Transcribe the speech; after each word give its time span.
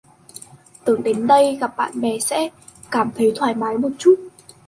tưởng 0.85 1.03
đến 1.03 1.27
đây 1.27 1.55
gặp 1.55 1.77
bạn 1.77 2.01
bè 2.01 2.19
sẽ 2.19 2.49
cảm 2.91 3.11
thấy 3.15 3.31
thoải 3.35 3.55
mái 3.55 3.77
một 3.77 3.91
chút 3.97 4.15